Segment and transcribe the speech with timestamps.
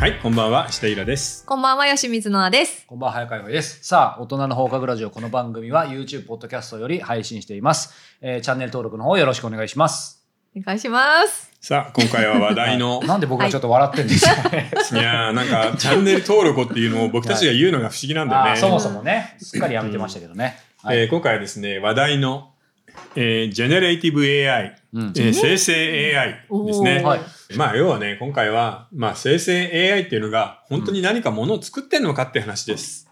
[0.00, 1.44] はい、こんばんは、下平です。
[1.44, 2.86] こんばんは、吉水のあです。
[2.86, 3.84] こんばんは、早川です。
[3.84, 7.92] さあ、大人の放課後ラジオ、この番組は YouTube、ポッドキャストより配信しています。
[8.22, 10.24] えーチャンネル登録の方よろしくお願いします。
[10.56, 11.52] お願いします。
[11.60, 14.70] さあ、今回は話題の、 なんで僕がちょっと笑ってんですかね。
[14.90, 18.56] いやーなんか、チャンネル登録っていうのを 僕たちが言うのが不思議なんだよね。
[18.58, 20.58] そもそもね、すっかりやめてましたけどね。
[20.82, 22.52] はいえー今回はですね、話題の、
[23.16, 25.02] えー、 generative AI、うん。
[25.16, 27.02] えー生成 AI ですね。
[27.02, 27.20] はい。
[27.56, 33.08] まあ、要はね、今回は、まあ、生成 AI っていうのが、本当に何かものを作ってんのかって話です。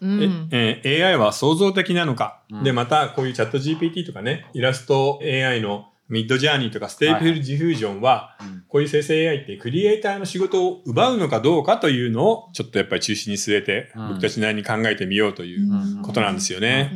[0.00, 0.48] うん。
[0.52, 2.64] ええー AI は創造的なのか、うん。
[2.64, 8.64] で、またこういうチャット GPT とかね、イラスト AI の Midjourney とか Stable Diffusion は、うん。
[8.68, 14.08] こういう生成 AI ってクリエイターの仕事を奪うのかどうかというのを、ちょっとやっぱり中心に据えて、うん。
[14.10, 16.02] 僕たちなりに考えてみようといううん。
[16.02, 16.92] ことなんですよね。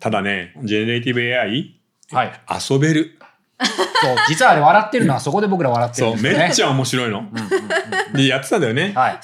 [0.00, 1.74] ただね、 generative AI、
[2.10, 2.32] はい。
[2.70, 3.17] 遊べる。
[3.60, 6.38] そう、実はあれ笑ってるのはそこで僕ら笑ってるそう、んですよね。
[6.38, 7.18] めっちゃ面白いの。
[7.18, 7.48] うんうんうん
[8.12, 8.92] で、やってたんだよね。
[8.94, 9.20] はい。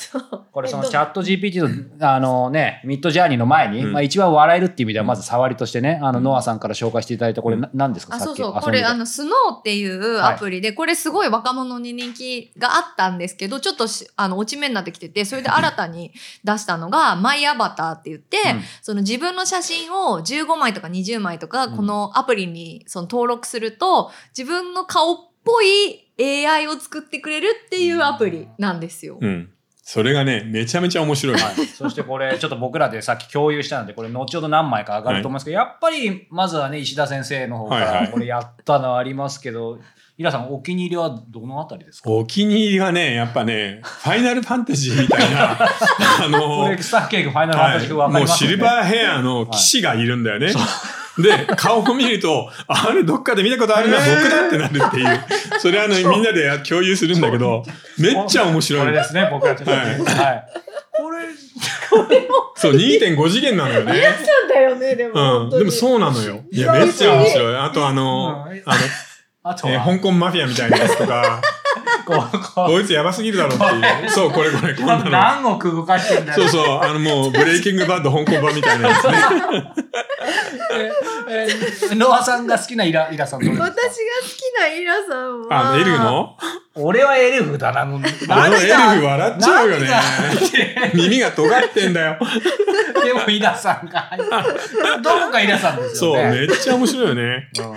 [0.52, 3.92] これそのチャット GPT と、あのね、ミッドジャーニーの前に、うん。
[3.92, 8.16] まあ一番笑えるっていう意味では、まず触りとしてね、あの、ノアさんから紹介していただいた、これな何ですか？
[8.16, 8.42] あ、さっき。
[8.42, 16.12] これ、あの、スノーっていうアプリで、これすごい若者に人気があったんですけど、ちょっとし、あの、落ち目になってきてて、それで新たに
[16.44, 18.62] 出したのが、 マイアバターって言って、うん。
[18.82, 21.76] その自分の写真を15枚とか20枚とか、うん。
[21.76, 26.08] このアプリにその登録すると、自分の顔っぽい
[26.46, 29.18] AI を作ってくれるっていうアプリなんですよ。
[29.20, 29.50] うん。
[29.86, 31.42] それがね、めちゃめちゃ面白いの。
[31.44, 39.78] はい、そしてこれ、 ちょっと僕らでさっき共有したので、これ、後ほど何枚か上がると思いますけど、やっぱり、まずはね、石田先生の方かはいはいら、これやったのありますけど、
[40.16, 42.08] イラさん、お気に入りはどのあたりですか？
[42.08, 48.28] お気に入りはね、やっぱね、ファイナルファンタジーみたいな、 あのこれ、スタッケーグファイナルファンタジー風わかもう。
[48.28, 50.52] シルバーヘアの騎士がいるんだよね。
[51.18, 55.60] で、顔を見ると、あれどっかで見たことあるな、僕だってなるっていう。
[55.60, 57.64] それあの、みんなで共有するんだけど、
[57.98, 58.86] めっちゃ面白いの。
[58.86, 59.76] これですね、僕らちょっとね。
[59.76, 60.44] はいはい。
[60.96, 63.92] これ、そう、2.5次元なのよね。
[63.92, 65.50] そうだよね、でうん。
[65.50, 66.40] でもそうなのよ。
[66.50, 67.56] いや、めっちゃ面白い。
[67.56, 68.80] あとあの、うんあの、
[69.44, 71.40] あとえ香港マフィアみたいなやつとか、
[72.06, 74.10] こう、ここいつやばすぎるだろっていう。
[74.10, 75.10] そう、これこれ、こんなう、の。
[75.10, 76.48] 何億動かしてんだよ。
[76.48, 79.12] そうそう、あのもう、ブレイキングバッド香港版みたいなやつね。
[81.28, 83.66] えー ノアさんが好きなイライラさんどれですか？
[83.66, 85.68] 私が好きなイラさんは。
[85.70, 86.36] あの、エルフの？
[86.76, 87.84] 俺はエルフだな。
[87.84, 89.90] もうあのエルフ笑っちゃうよね。
[90.94, 92.18] 耳が尖ってんだよ。
[93.04, 94.28] でもイラさんが入って
[95.02, 96.40] どこかイラさんですそう、よね。
[96.40, 97.48] めっちゃ面白いよね。
[97.54, 97.68] 私好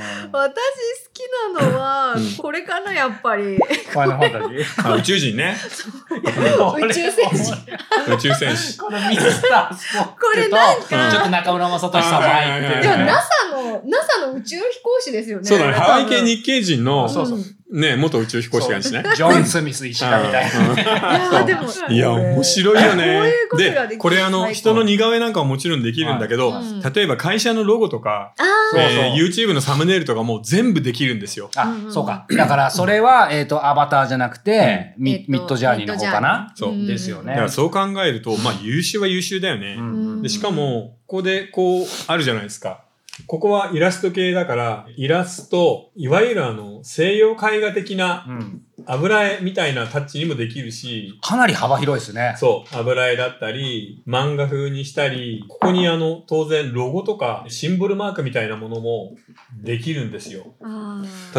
[1.14, 3.58] きなのは、これかな、やっぱり。
[3.58, 5.56] ファイナルファンタジーあ宇宙人ね。
[6.80, 7.54] 宇宙戦士
[8.12, 8.78] 宇宙戦士。
[8.80, 15.46] このミスタースポットこれなんかちょっと中村雅俊さんはいはいはいでも NASA の、NASA の宇宙飛行士ですよね。
[15.46, 19.04] そうだね、ハワイ系日系人の、そうそうね、元宇宙飛行士がいるしね。
[19.16, 21.34] ジョン・スミス石田みたいな。
[21.34, 21.62] いや、でも。
[21.90, 23.04] いや、面白いよね。
[23.04, 28.34] こういうことができで、るこれあの、人の似顔絵なんかももちろんできるんだけど、うん例えば会社のロゴとか、
[29.16, 31.50] YouTube のサムネイルとかも全部できるんですよ。
[31.58, 32.26] あそうか。
[32.30, 36.54] だから、それは、えっと、アバターじゃなくて、えミッドジャーニーの方かな？
[36.56, 37.50] そううんですよねだから。
[37.50, 39.76] そう考えると、まあ優秀は優秀だよね。
[39.78, 42.84] うんでしか、も、ここでこう、あるじゃないですか。
[43.26, 52.36] ここはイラスト系だから、イラスト、いわゆるあの、西洋絵画的なうん油絵みたいなタッチにもできるし、かなり幅広いですね。
[52.38, 59.18] そう、油絵だったり、漫画風にしたり、ここにあの、当然ロゴとかシンボルマークみたいなものも
[59.62, 60.54] できるんですよ。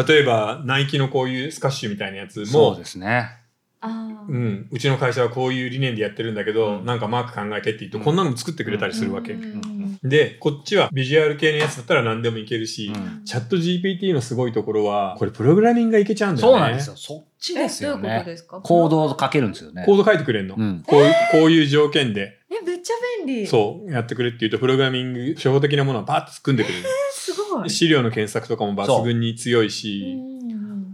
[0.07, 3.39] 例えば、ナイキのこういうスカッシュみたいなやつもそうで、すね。
[3.81, 9.33] うん、うちの会社はこういう理念でやってるんだけど、うんなんかマーク考えてって言うと、うんこんなのも作ってくれたりするわけ。
[9.33, 16.53] うんで、こっちはビジュアル系のやつだったら何でもいけるし、うんチャット GPT のすごいところは、これプログラミングがいけちゃうんだよね。
[16.53, 16.95] そうなんですよ。
[16.95, 18.23] そっちえ、ですよどういうことね。
[18.25, 18.61] ですか？
[18.61, 19.83] コードを書けるんですよね。
[19.85, 20.55] コード書いてくれんの。
[20.57, 20.83] うん。
[20.87, 22.93] こういう、こういう条件で、え、めっちゃ
[23.25, 23.43] 便利。
[23.43, 23.47] う。
[23.47, 26.85] そう、やってくれって言うと、プログラミング、初歩的なものをパーッと組んでくれる。
[27.11, 27.69] すごい。
[27.69, 30.39] 資料の検索とかも抜群に強いし、うん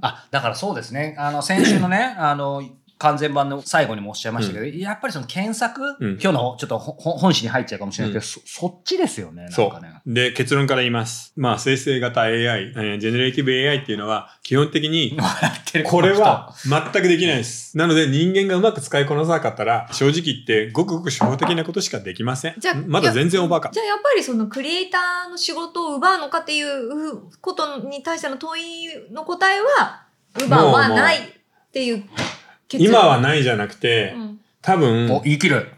[0.02, 1.16] あ、だからそうですね。
[1.18, 2.62] あの、先週のね、あの、
[3.06, 10.02] 完全版の最後にもおっしゃいましたけど、やっぱりその検索、うん今日のちょっと本誌に入っちゃうかもしれないけど、そそっちですよね、なんそかね。
[10.08, 10.14] う。
[10.14, 11.32] で、結論から言います。
[11.36, 15.20] まあ、生成型 AI、えージェネレーティブ AI っていうのは、基本的に、
[15.86, 17.78] これは全くできないです。
[17.78, 22.76] なので人間がうまく使いこなさなかったら、正直言ってごくごく初歩的なことしかできませんじゃあ。
[22.88, 23.70] まだ全然おバカ。
[23.70, 28.64] じゃあやっぱりそのクリエイターの仕事を奪うのかっていうことに対しての問い
[29.12, 30.06] の答えは、
[30.44, 31.22] 奪わないっ
[31.72, 32.04] ていう。
[32.80, 34.40] 今はないじゃなくて、うん。
[34.62, 35.72] 多分、お、言い切る。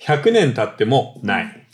[0.00, 1.68] 100年経ってもない。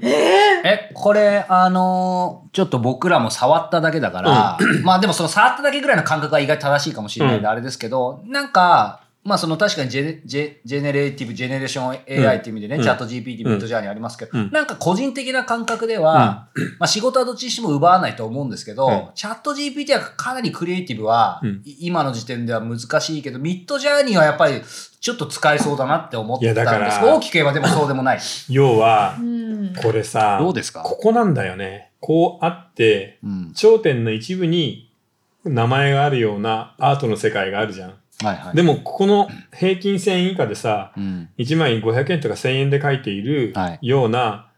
[0.00, 7.52] え、これ、あのーちょっと僕らも触っただけだから、まあでもその触っただけぐらいの感覚が意外と正しいかもしれないんで、うん。
[7.52, 11.88] あれですけど、なんか、まあその確かにジェネジェ generative、ジェネレーション
[12.26, 12.82] AI っていう意味でね、うん。
[12.82, 14.50] チャット GPT、ミッドジャーニーありますけど、うん。
[14.52, 16.48] なんか個人的な感覚では、
[16.78, 19.08] まあ仕事はどっちにしても奪わないと思うんですけど、うん。
[19.14, 21.42] チャット GPT はかなりクリエイティブは、
[21.80, 24.62] 今の時点では難しいけど、ミッドジャーニーはやっぱり
[25.00, 28.20] ちょっと使えそうだなって思ったんいやだかですら大きく言えばでもそうでもない。
[28.48, 29.74] 要はう、ん。
[29.82, 30.80] これさ、どうですか？
[30.80, 31.90] ここなんだよね。
[32.00, 33.52] こうあって、うん。
[33.54, 34.90] 頂点の一部に
[35.44, 37.94] 名前があるようなアートの世界があるじゃん。
[38.24, 38.56] はいはい。
[38.56, 41.28] でも、ここの平均線以下でさ、うん。
[41.38, 44.50] 1枚500円とか1000円で描いているはいような、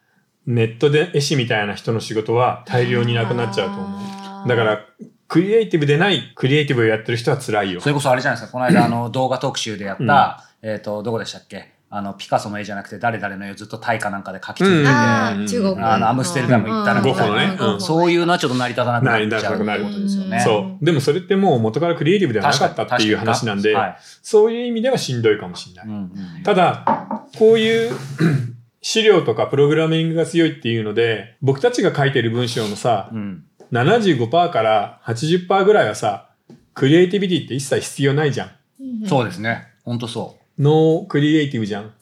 [0.46, 4.48] ネットで絵師みたいな人の仕事は大量になくなっちゃうと思う。
[4.48, 4.80] だから、
[5.28, 7.88] クリエイティブでないクリエイティブをやってる人は辛いよそ。
[7.88, 11.72] れこそあれじゃないですか、この間あの動画特集でやった、えっ、と、どこでしたっけ？
[11.92, 17.56] あの、ピカソの絵じゃなくて誰々の絵をずっとタイかなんかで描き続けて、うんあー中国あのアムステルダム行ったらゴッホのね。
[17.58, 17.74] うん。
[17.74, 20.36] うんそういうのはちょっと成り立たなくなっちゃう成り立たなくなるってことですよね。
[20.36, 20.84] うんそう。
[20.84, 26.42] でもそれってもう元からクリエイティブではなかったっていう話なんで、はいそういう意味ではしんどいかもしれない。
[26.44, 26.84] ただ、
[27.36, 27.90] こういう
[28.82, 33.44] 資料とかプログラミングが強いっていうので、僕たちが書いてる文章のさ、うん。
[33.72, 36.30] 75%から80%ぐらいはさ、
[36.74, 39.06] クリエイティビティって一切必要ないじゃん。
[39.06, 39.68] そうですね。
[39.84, 40.39] 本当そう。
[40.60, 41.92] ノークリエイティブじゃん。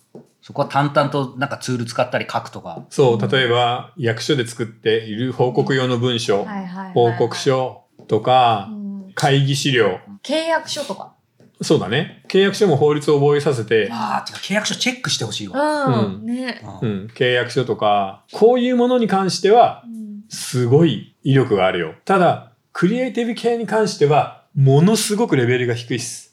[0.43, 2.85] そこは淡々となんかツール使ったり書くとか。
[2.91, 10.01] そう、例えば役所で作っている報告用の文章、はいはいはいはい報告書とかう、ん会議資料。
[10.23, 11.15] 契約書とか。
[11.63, 12.25] そうだね。
[12.29, 15.61] 契約書も法律を覚えさせて、ああ、てか契約書チェックしてほしいわ。
[15.61, 16.15] うん。
[16.17, 16.61] うんね。
[16.83, 19.99] うんうん、契約書とか、こういうものに関しては、うん
[20.31, 21.95] すごい威力があるよ。
[22.05, 26.28] ただ、クリエイティブ系に関しては、ものすごくレベルが低いっす。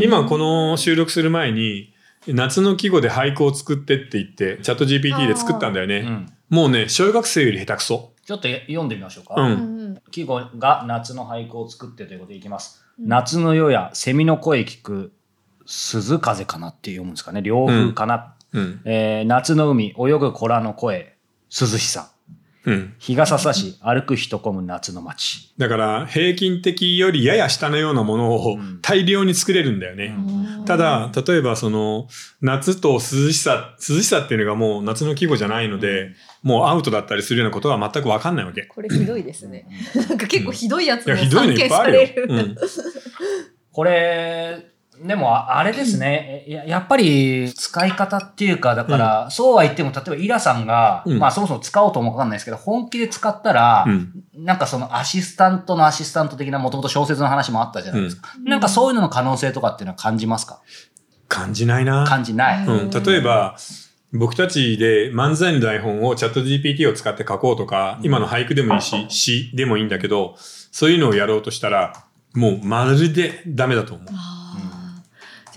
[0.00, 1.92] 今この収録する前に、
[2.26, 5.98] 夏の季語で俳句を作ってって言って、チャット GPT で作ったんだよね。
[5.98, 8.12] うんもうね、小学生より下手くそ。
[8.24, 9.34] ちょっと読んでみましょうか。
[9.36, 9.42] う。
[9.42, 12.82] うんん季語が夏の俳句を作ってということでいきます。
[12.98, 15.12] うん夏の夜やセミの声聞く
[15.66, 17.42] 鈴風かなって読むんですかね。
[17.42, 18.34] 涼風かな。
[18.52, 18.80] うん。
[18.86, 21.14] えー夏の海、泳ぐ子らの声、
[21.50, 22.10] 涼しさ。
[22.68, 22.94] うん。
[22.98, 25.54] 日がささし、歩く人混む夏の街。
[25.56, 30.14] だから、平均的よりやや下のようなものをうん大量に作れるんだよね。
[30.16, 32.08] うんただ、例えばその、
[32.42, 36.10] 夏と涼しさ、涼しさっていうのがもう夏の季語じゃないので、
[36.42, 38.64] もうアウトだったりするようなことは全くわかんないわけ。
[38.64, 39.66] これひどいですね。
[39.94, 42.06] なんか結構ひどいやつもいや、ひどいのいっぱいあるよ。
[42.06, 42.26] される。
[42.28, 42.56] うん。
[43.72, 44.66] これ、
[45.02, 54.12] でもああれですね、ややっぱり使い方っていうか、だから、そうは言っても、例えばイラさんが、うんまあそもそも使おうともわかんないですけど、本気で使ったら、うん。
[54.34, 58.30] なんかそのアシスタントのアシスタント的なもともと小説の話もあったじゃないですか。
[58.44, 60.60] なんかそういうのの可能性とかっていうのは感じますか？
[61.28, 62.04] 感じないな。
[62.04, 62.66] 感じない。
[62.66, 62.90] うん。
[62.90, 63.56] 例えば、
[64.12, 71.92] 僕たちで漫才の台本をチャット GPT を使って書こうとか、今の俳句でもいいし、詩でもいいんだけど、そういうのをやろうとしたら、
[72.34, 74.06] もうまるでダメだと思う。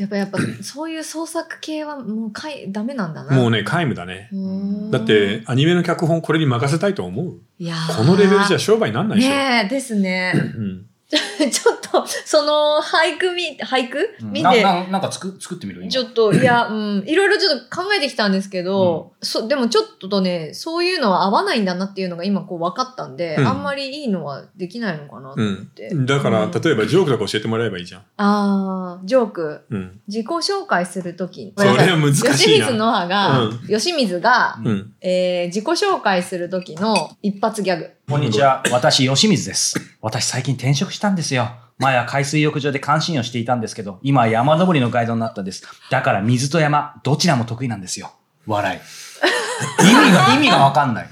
[0.02, 3.36] やっぱやっぱ そういう創作系はもうかいダメなんだな。
[3.36, 4.30] もうね、皆無だね。
[4.32, 9.30] うんだって、アニメの脚本これに任せたいと思ういやーこのレベルじゃ商売になんないでしょ。
[9.30, 10.34] ねえですね。
[10.36, 10.86] うん。
[11.52, 14.00] ちょっとその俳句見俳句？
[14.22, 14.64] うん見て。
[14.64, 25.90] なななんか作作ってみる今ちょっと、いや、うん、いろいろちょっと考えてきたんですけど、そでもちょっとね、そういうのは合わないんだなっていうのが今こう分かったんで、うんあんまりいいのはできないのかなとうん思って。。
[25.94, 28.02] だから、うん例えばジョークとか教えてもらえばいいじゃん。
[28.02, 29.62] ああ、ジョーク。
[29.70, 30.00] うん。
[30.08, 31.54] 自己紹介するときに。
[31.58, 34.94] それは難しいな吉水の葉が、うん吉水が、うんうん。
[35.02, 37.90] えー自己紹介するときの一発ギャグ。
[38.12, 38.62] こんにちは。
[38.74, 39.74] 私、吉水です。
[40.02, 41.50] 私、最近転職したんですよ。
[41.78, 45.64] 前は海水浴場で監視員をしていたんですけど、今は山登りのガイドになったんです。
[45.90, 48.12] だから水と山、どちらも得意なんですよ。
[48.46, 48.80] 笑い。
[49.90, 51.10] 意味が、意味がわかんない。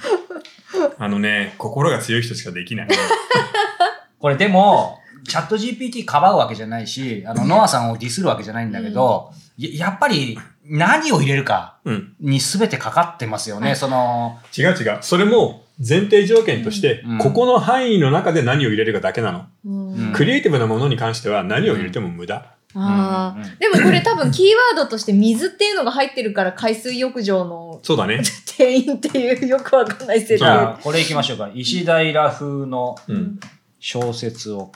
[0.98, 2.88] あのね、心が強い人しかできない。
[4.20, 12.16] これでも、チャット GPT かばうわけじゃないし、あの、ノアさんをディスるわけじゃないんだけど、ややっぱり何を入れるかうん。
[12.20, 13.76] に全てかかってますよね。
[13.76, 14.98] その、違う違う。
[15.00, 19.46] それも前提条件として、うんここの範囲の中で何を入れるかだけなの。
[19.66, 22.56] うんうんクリエイティブなものに関しては何を入れても無駄。
[22.76, 24.46] あうんうんーでもこれ多分キー
[24.76, 28.22] ワードとして水っていうのが入ってるから海水浴場のそうだね。
[28.58, 30.46] 店員っていうよくわかんない設じ定。
[30.46, 31.50] ゃあ、これいきましょうか。
[31.54, 33.40] 石平風のうん。
[33.80, 34.74] 小説を、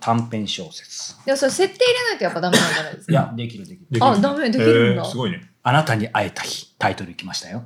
[0.00, 1.14] 短編小説。
[1.24, 3.12] でもそれ設定入れないとやっぱダメなんじゃないですか？
[3.12, 3.86] いや、できるできる。
[3.90, 5.04] できるあ、ダメ、できるんだ。
[5.04, 5.49] すごいね。
[5.62, 7.64] あなたに会えた日、タイトルきましたよ。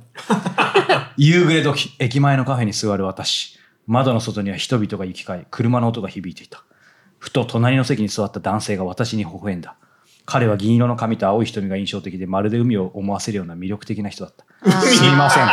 [1.17, 3.57] 夕暮れ時、駅前のカフェに座る私。
[3.87, 6.63] 窓の外には人々が行き交い、車の音が響いていた。
[7.19, 9.77] ふと隣の席に座った男性が私に微笑んだ。
[10.25, 14.45] 彼は銀色の髪と青い瞳が印象的で、まるで海を思わせるような魅力的な人だった。
[14.81, 15.45] すみません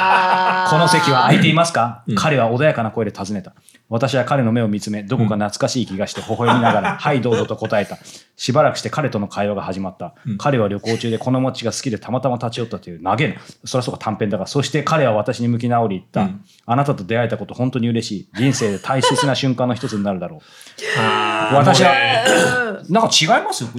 [0.71, 3.55] この席は空いていますか、うん彼は穏やかな声で尋ねた。
[3.89, 7.99] 私は彼の目を見つめ、どこか懐かしい気がして微笑みながら、 はい、どうぞと答えた。
[8.37, 10.15] しばらくして彼との会話が始まった。
[10.27, 13.39] うん彼は旅行中でこの街が好きでたまたま立ち寄ったという投げる。
[13.65, 16.23] そりゃそうか短編だが、そして彼は私に向き直り言った。
[16.23, 18.29] うんあなたと出会えたこと本当に嬉しい。
[18.35, 20.41] 人生で大切な瞬間の一つになるだろ
[20.99, 22.83] あー私は。
[22.89, 23.71] なんか違いますよ、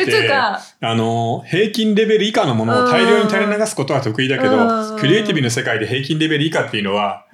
[0.00, 7.26] っっていうて、かあの、平均レベル以下のものを大量に垂れ流すことは得意だけうど、んクリエイティブの世界で平均レベル以下っていうのは、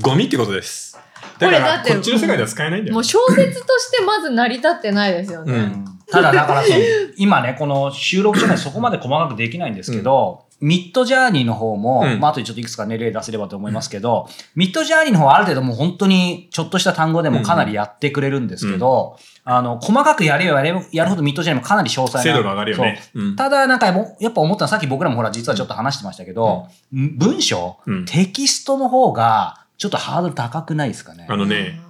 [0.00, 0.98] ゴミってことです。
[1.38, 3.04] だから、これだってこっちの世界では使えないんだよもう。
[3.04, 5.52] 小説としてまず成り立ってないですよね。
[5.52, 6.78] うんただだからその
[7.16, 12.20] 今ねこの収録じゃないそこまで細かくできないんですけど、ミッドジャーニーの方も、うん。
[12.20, 23.00] まあ後でちょっといくつかね例出せればと思いますけど、ミッドジャーニーの方はある程度もう本当にちょっとした単語でもかなりやってくれるんですけど、あの細かくやれよやれよやるほどミッドジャーニーもかなり詳細な精度が上がるよね。
[23.36, 28.04] ただなんかもやっぱ思ったのはさっき僕らもほら実はちょっと話してましたけど、文章、うん。
[28.04, 31.26] テキストの方がちょっとハードル高くないですかね？
[31.28, 31.80] あのね、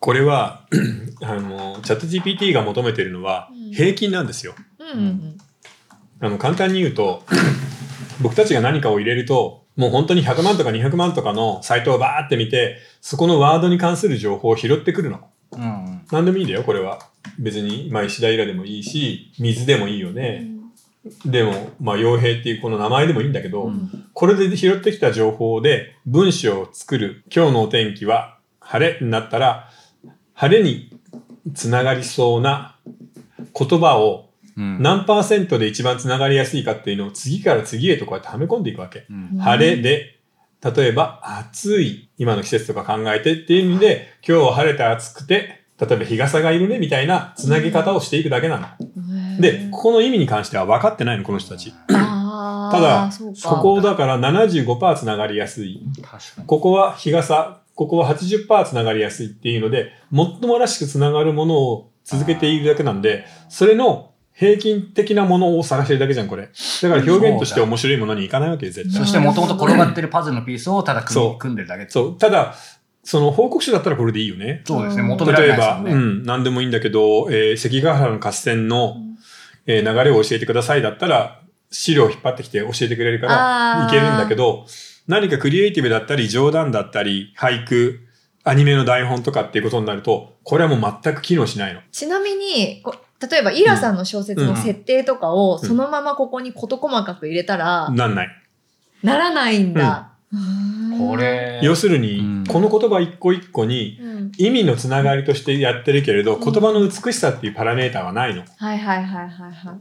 [0.00, 0.66] これは、
[1.22, 3.72] あの、チャット GPT が求めてるのはうん。
[3.72, 4.54] 平均なんですよ。
[4.78, 5.38] うんうん。
[6.20, 7.22] あの、簡単に言うと、
[8.20, 15.20] 僕たちが何かを入れると、もう本当に100万とか200万とかのサイトをバーって見て、そこのワードに関する情報を拾ってくるの。
[15.52, 17.00] うんうん何でもいいんだよ、これは。
[17.38, 20.38] 別に、まあ、石平でもいいし、水でもいいようね。
[20.38, 20.56] ん
[21.24, 27.22] でも、まあ、傭兵っていうこの名前でもいいんだけど、うんこれで拾ってきた情報で文章を作る。
[27.34, 29.68] 今日のお天気は晴れになったら、
[30.32, 30.90] 晴れに
[31.54, 32.76] つながりそうな
[33.52, 34.25] 言葉を
[34.56, 39.06] うん何パーセントで一番つながりやすいかっていうのを次から次へとこうやってはめ込んでいくわけ。
[39.10, 40.18] うん晴れで、
[40.62, 48.66] 例えば暑い、今の季節とか考えてっていう意味で、今日は晴れて暑くて、例えば日傘がいるねみたいなつなげ方をしていくだけなの。
[49.40, 51.74] で、ここの意味に関しては分かってないの、この人たち。
[51.88, 55.82] ただ、そこをだから75%つながりやすい。
[56.46, 66.42] ここは日傘、ここは80%つながりやすいっていうので、最もらしくつながるものを続けているだけなんで、それの平均的なものを探してるだけじゃん、これ。
[66.42, 69.00] だから表現として面白いものにいかないわけよ、絶対。
[69.00, 72.18] そしてもともと転がってるパズルのピースをただ組組んでるだけそう。
[72.18, 72.54] ただ、
[73.02, 74.62] その報告書だったらこれでいいよね。
[74.66, 75.02] そうですね。
[75.02, 76.04] うん求められ例えば、ないですよね。
[76.04, 78.96] うん、何でもいいんだけど、えー関ヶ原の合戦の、
[79.66, 81.40] えー流れを教えてくださいだったら、
[81.70, 84.66] 資料を引っ張ってきて教えてくれるからいけるんだけど、
[85.08, 88.00] 何かクリエイティブだったり、冗談だったり、俳句、
[88.44, 91.80] アニメの台本とかっていうことになると、これはもう全く機能しないの。
[91.90, 98.28] ちなみに、こ例えばイラさんの小説の設定とかをうんそのままここに事細かく入れたら、なんない。
[99.02, 100.12] ならないんだ。
[100.32, 108.42] うんこ、れ、要するに、うんこの言葉一個一個にうん意味のつながりとしてやってるけれど、うん言葉の美しさっていうパラメーターはないの。
[108.56, 109.78] はいはいはいはいはい。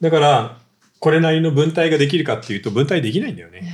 [0.00, 0.58] だから、
[1.00, 3.72] これなりの文体ができるかっていうと、文体できないんだよね。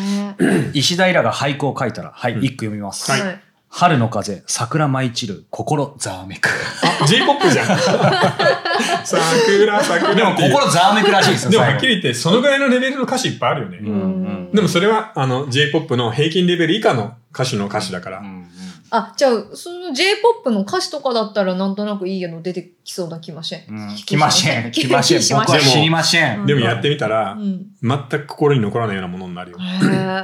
[0.72, 3.10] 石平が俳句を書いたら、はい、うん一句読みます。
[3.10, 3.40] はいはい
[3.72, 6.48] 春の風、桜舞い散る、心ざわめく。
[7.02, 7.66] あ、J-POP じゃん。
[9.04, 11.50] 桜、桜でも心ざわめくらしいですよ。
[11.52, 13.78] でもはっきり言って、そのぐらいのレベルの歌詞いっぱいあるよね。
[13.80, 18.18] うんうんでもそれは、あの、J-POP の平均レベル以下の歌手の歌詞だから。
[18.18, 18.46] うんうん
[18.92, 23.62] あ、じゃあ、その J-POP の歌詞とかだったらなんとなくいいの出てきそうな気ません？
[23.68, 24.72] うん来ません。
[24.72, 25.22] 来ません。
[25.22, 26.44] しません僕は知りません。
[26.44, 27.66] でもやってみたらう、ん。
[27.84, 29.58] 全く心に残らないようなものになるよ。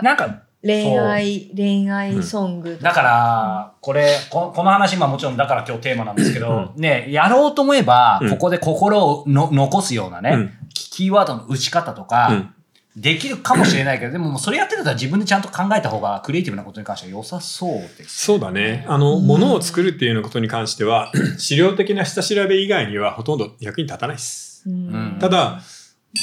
[0.02, 2.84] なんか、恋愛、恋愛ソングとか。
[2.88, 12.52] だから、これ、ここの話、まあもちろんだから今日テーマなんですけど、ね、やろうと思えばう、んここで心をの残すようなね、うんキーワードの打ち方とか、うん
[12.96, 18.24] できるかもしれないけど、でももうそれやってたら自分でちゃんと考えた方がクリエイティブなことに関しては良さそうです。
[18.24, 18.86] そうだね。
[18.88, 24.62] あの、うん物を作るっていうようなことに関しては、資料的な下調べ以外にはほとんど役に立たないです。
[24.66, 25.60] うんただ、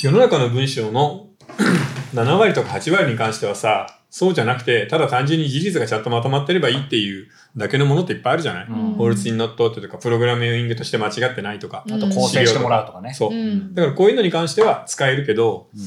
[0.02, 1.28] 世の中の文章の
[2.16, 11.84] 7割とか8割に関してはさ、そうじゃなくて、ただ単純に事実がちゃんとまとまってればいいっていうだけのものっていっぱいあるじゃない、うん法律にのっとってとか、プログラミングとして間違ってないとか。
[11.88, 13.12] うんあと構成してもらうとかね。
[13.16, 13.34] そうう。
[13.34, 13.74] ん。
[13.74, 15.82] だからこういうのに関しては使えるけど、うん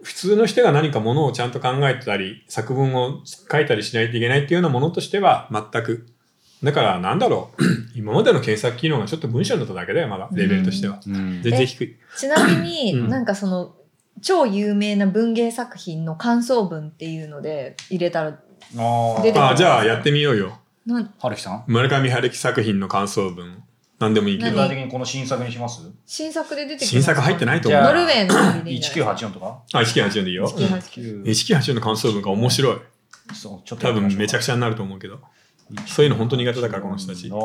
[0.00, 6.06] 普通の人が何かものをちゃんと考えてたり、作文を書いたりしないといけないっていうようなものとしては全く。
[6.62, 7.62] だからなんだろう？
[7.94, 10.28] 今までの検索機能がちょっと文章になっただけだよ、まだ。
[10.32, 11.00] レベルとしては。
[11.06, 11.96] うん全然低い。
[12.16, 13.74] ちなみに、うんなんかその、
[14.22, 20.58] 超有名な文芸作品の感想文っていうので入れたら、出てくるあ、じゃあやってみようよ。
[20.86, 21.64] なんはるきさん？
[21.66, 23.62] 村上春樹作品の感想文。
[23.98, 24.56] 何でもいいけ具ど。
[24.56, 25.82] 何体的にこの新作にします？
[26.06, 27.82] 新作で出てきます新作入ってないと思う。
[27.82, 30.48] じゃあノルウェーの森でいいんじゃないですか？1984とかあ、1984でいいよ。
[30.48, 32.76] 1984 1984の感想文が面白い。
[33.34, 35.20] そう、ちょっ多分めちゃくちちゃになると思うけど。
[35.86, 37.22] そういうの本当に苦手だから、この人たち。
[37.22, 37.40] じゃあ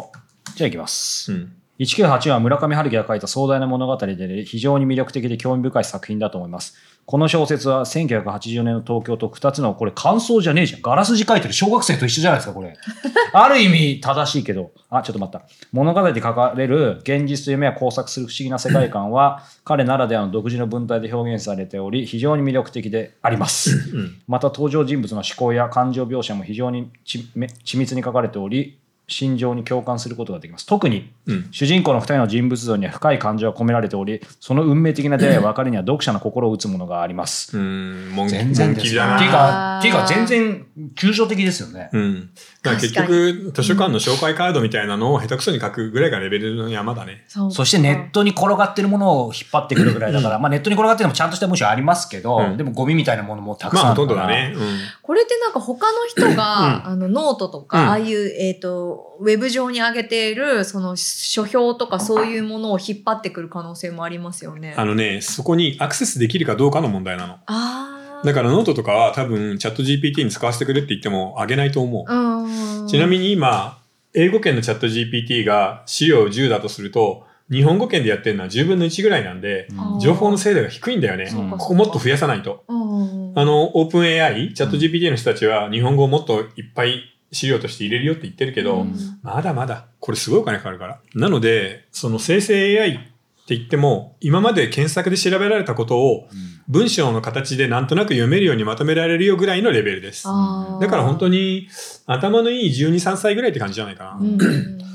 [0.58, 1.34] 行きます。
[1.34, 1.53] うん。
[1.80, 6.75] 1984は村上春樹が書いた壮大な物語で非常に魅力的で興味深い作品だと思います。
[7.06, 10.82] この小説は1980年の東京と2つの、これ感想じゃねえじゃん。
[10.82, 12.77] ガラス字書いてる小学生と一緒じゃないですか、これ。
[13.34, 14.72] ある意味正しいけど。
[14.89, 15.46] あ、ちょっと待った。
[15.74, 23.92] 物語で書かれる現実と夢は交錯する不思議な世界観は、 彼ならではの独自の文体で表現されており、非常に魅力的であります。
[23.94, 24.22] うん。
[24.27, 28.77] また登場人物の思考や感情描写も非常に緻密に書かれており、
[29.08, 30.66] 心情に共感することができます。
[30.66, 31.48] 特にうん。
[31.52, 37.58] 主人公の2人の人物像には深い感情が込められており、その運命的な出会いを分かるには読者の心を打つものがあります。
[37.58, 38.14] うん。
[38.28, 39.18] 全然ですていうな。
[39.20, 41.90] か、っていうか全然抽象的ですよね。
[41.92, 42.30] うん。
[42.62, 47.26] だから結確局、図書館の紹介カードみたいなのを下手くそに書くぐらいがレベルの山だね。
[47.28, 54.22] そうそしてネットに転がってるものを引っ張ってくるぐらいだから、まあネットに転がってるのもちゃんとした文章ありますけど、うんでもゴミみたいなものもたくさんまああるから。
[54.22, 54.54] ほとんどだね。
[54.56, 54.80] うん。
[55.02, 64.74] これってなんか他の人が、あのノートとか、うんああいう、えっ、と、ウェブ上に上げている、その書評とかそういうものを引っ張ってくる可能性もありますよね。
[64.78, 67.38] あのね、そこにアクセスできるかどうかの問題なの。
[67.46, 72.12] あーだからノートとかは多分チャット GPT に使わせてくれって言ってもあげないと思う。
[72.12, 72.88] うん。
[72.88, 73.80] ちなみに今、
[74.14, 81.32] 英語圏のチャット GPT が資料10だとすると、日本語圏でやってるのは10分の1ぐらいなんで、うん情報の精度が低いんだよね。
[81.52, 82.64] ここもっと増やさないと。
[82.68, 91.00] うん、あの、オープン AI、チャット GPT の人たちは日本語をもっといっぱい資料として入れるよって言ってるけど、うんまだまだ、これすごいお金かかるから。
[91.16, 96.30] なので、その生成 AI って言っても、今まで検索で調べられたことを
[96.68, 100.24] 文章の形でなんとなく読めるようにまとめられるよぐらいのレベルです。
[100.24, 101.68] だから本当に
[102.06, 104.18] 頭のいい12、3歳ぐらいって感じじゃないかな。
[104.20, 104.78] うんうん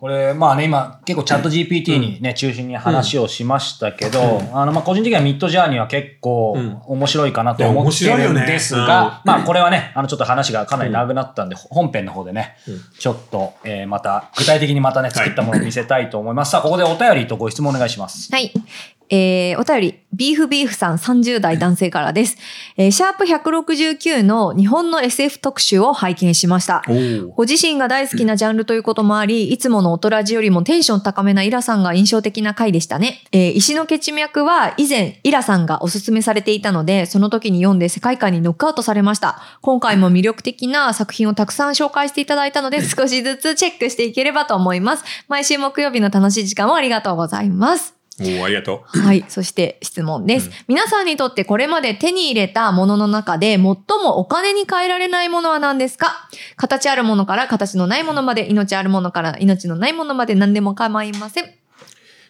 [0.00, 6.80] これ、まあね、今、結構チャット GPT にね、中心に話をしましたけど、あの、まあ、個人的にはミッドジャーニーは結構うん。
[6.86, 12.80] 面白いかなと思ってるんですが、まあ、これはね、あの、ちょっと話がかなり長くなったんで、本編の方でね、うん。
[12.98, 16.52] ちょっと、えーまた、具体的にまたね、作ったものを見せたいと思います。
[16.52, 18.32] さあ、ここでお便りとご質問お願いします。
[18.32, 18.50] はい。
[19.10, 22.36] えー、お便り、ビーフビーフさん30代男性からです。
[22.76, 26.82] えー、シャープ169の日本の SF 特集を拝見しました。
[27.36, 33.22] ご自身が大好きなジャンルということもあり、いつもの音ラジよりもテンション高めなイラさんが印象的な回でしたね。
[33.32, 39.40] えー石の血脈は以前イラさんがおすすめされていたので、その時に読んで世界観にノックアウトされました。
[39.60, 45.04] 今回も魅力的な作品をたくさん紹介していただいたので、少しずつチェックしていければと思います。
[45.28, 47.99] 毎週木曜日の楽しい時間をありがとうございます。
[48.20, 49.24] おーありがとはい。
[49.28, 56.28] そして質問です、皆さんにとってこれまで手に入れたものの中で最もお金に換えられないものは何ですか？
[56.56, 61.44] 形あるものから形のないものまで、命あるものから命のないものまで何でも構いません。
[61.44, 61.48] う。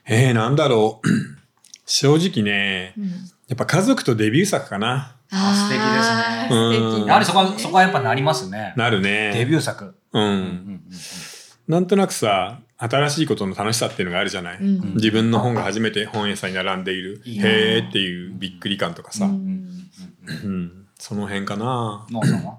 [0.06, 1.08] えー、なんだろう。
[1.86, 3.10] 正直ね、うん
[3.50, 5.16] やっぱ家族とデビュー作かな。
[5.32, 8.74] あ素敵ですね素敵うんやはりそこは、そこはやっぱなりますね。
[8.76, 9.32] なるね。
[9.34, 9.96] デビュー作。
[10.12, 10.22] うん。
[10.22, 10.80] うんうんうん
[11.66, 14.56] なんとなくさ、新しいことの楽しさっていうのがあるじゃない？
[14.58, 17.20] うん自分の本が初めて本屋さんに並んでいる。
[17.26, 19.26] へーっていうびっくり感とかさ。
[19.26, 19.36] ううん。
[19.36, 22.06] んその辺かな。
[22.10, 22.58] ノーさんは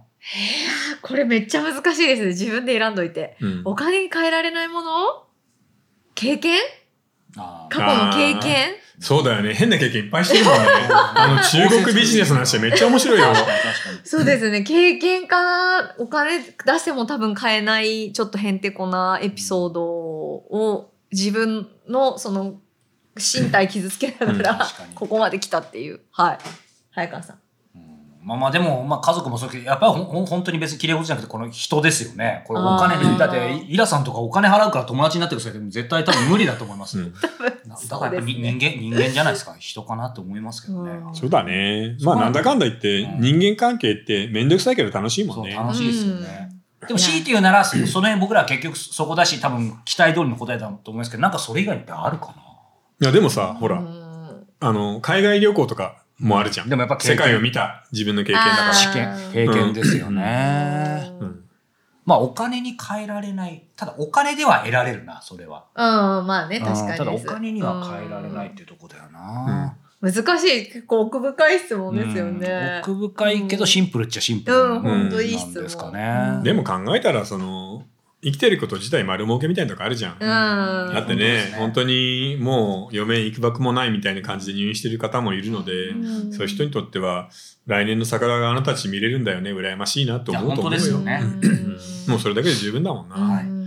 [1.02, 2.28] これめっちゃ難しいですね。
[2.30, 3.36] 自分で選んどいて。
[3.42, 3.62] うん。
[3.66, 5.24] お金に換えられないもの？
[6.14, 6.60] 経験？
[7.36, 8.76] 過去の経験？
[9.00, 9.54] そうだよね。
[9.54, 10.62] 変な経験いっぱいしてるもんね。
[10.91, 13.34] あの、中国ビジネスの話はめっちゃ面白いよ。
[14.04, 14.62] そうですね。
[14.62, 15.96] 経験かな。
[15.98, 16.46] お金出
[16.78, 22.60] しても多分買えない、ちょっとへんてこなエピソードを自分のその
[23.15, 26.02] 身体傷つけながうんら、ここまで来たっていう。
[26.12, 26.38] はい。
[26.91, 27.41] 早川さん。
[28.24, 32.44] まあまあでも、まあ家族もそうだけど、やっぱりほんほん本当に別に綺麗事じゃなくて、この人ですよね。
[32.48, 37.06] これお金だって、イラさんとかお金払うから友達になってくださいって絶対多分無理だと思いますよ。
[37.06, 37.14] うん
[37.68, 39.56] なだからやっぱり人間、人間じゃないですか。
[39.58, 40.92] 人かなと思いますけどね。
[40.92, 41.98] うんそうだね。
[42.02, 45.54] まあなんだかんだ言ってうん人間関係ってめんどくさいけど楽しいもんね。
[45.56, 46.50] 楽しいですよね。
[46.88, 52.34] でも強いて言うなら、その辺僕らは結局そこだし、多分期待通りの答えだと思いますけど、なんかそれ以外ってあるか
[53.02, 56.70] いやでもさ、ほうら、んあの、海外旅行とかもあるじゃん。
[56.70, 58.74] でもやっぱ経験世界を見た自分の経験だから。
[58.74, 61.12] 試験、経験ですよね。
[61.20, 61.42] うん
[62.04, 63.64] まあお金に換えられない。
[63.76, 65.68] ただお金では得られるな、それは。
[65.76, 66.98] うん、まあね、確かにです。
[66.98, 69.76] ただお金には変えられないっていうとこだよな。
[70.02, 70.12] うん。
[70.12, 70.66] 難しい。
[70.66, 72.82] 結構奥深い質問ですよね。
[72.84, 76.44] 奥深いけどシンプルっちゃシンプルうんほんといい質問ですかうねん。
[76.44, 77.86] でも考えたら、その、
[78.24, 80.14] 生きてること自体丸儲けみたいなとこあるじゃん。
[80.14, 80.20] うん。
[80.94, 87.30] だってね、本当にもう余命いくばくもないみたいな感じで入院してる方もいるので、うんそういう人にとっては、
[87.66, 90.78] 来年の桜があなたたち見れるんだよね、羨ましいなと思うと思うよ。
[90.80, 91.72] いや本当ですよね
[92.08, 93.16] もうそれだけで十分だもんな。
[93.16, 93.62] はい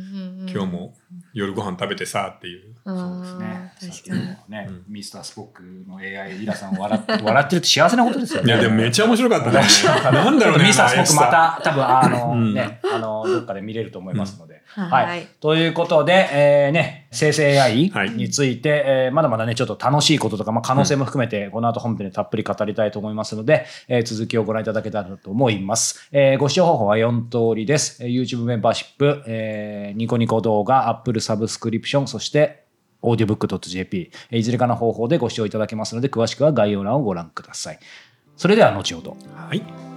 [0.54, 0.94] 今日も
[1.34, 2.74] 夜ご飯食べてさっていう。
[2.84, 2.96] うん。
[2.96, 3.72] そうですね。
[4.06, 4.16] 確か
[4.48, 4.56] に。
[4.56, 8.52] ねうんミスタースポックの AI イラさん笑って笑ってるって幸せなことですよね。
[8.52, 9.60] いや、でもめっちゃ面白かったね。
[10.12, 10.68] なんだろうね。
[10.68, 14.53] ミスタースポックまた多分あの、うんね、あの、どっかで見れると思いますので。
[14.66, 15.28] はい。
[15.40, 26.08] ということで、えーね、生成 AI はいについて、えーまだまだね、ちょっと楽しいこととか、まあ、可能性も含めて、この後本編でたっぷり語りたいと思いますので、えー続きをご覧いただけたらと思います。
[26.12, 28.04] えーご視聴方法は4通りです。
[28.04, 32.64] えー YouTube メンバーシップ、えーニコニコ動画、Apple サブスクリプション、そして、
[33.02, 37.78] audiobook.jp、えーいずれかの方法でご視聴いただけますので、詳しくは概要欄をご覧ください。
[38.36, 39.16] それでは後ほど。
[39.36, 39.93] はい